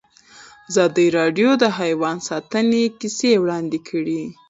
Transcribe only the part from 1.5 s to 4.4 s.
د حیوان ساتنه کیسې وړاندې کړي.